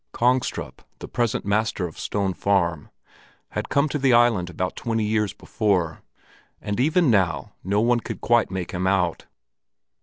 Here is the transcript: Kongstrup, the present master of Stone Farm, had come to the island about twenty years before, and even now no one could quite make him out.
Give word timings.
Kongstrup, 0.15 0.81
the 0.97 1.07
present 1.07 1.45
master 1.45 1.85
of 1.85 1.99
Stone 1.99 2.33
Farm, 2.33 2.89
had 3.49 3.69
come 3.69 3.87
to 3.89 3.99
the 3.99 4.13
island 4.15 4.49
about 4.49 4.75
twenty 4.75 5.03
years 5.03 5.31
before, 5.31 6.01
and 6.59 6.79
even 6.79 7.11
now 7.11 7.53
no 7.63 7.81
one 7.81 7.99
could 7.99 8.19
quite 8.19 8.49
make 8.49 8.71
him 8.71 8.87
out. 8.87 9.27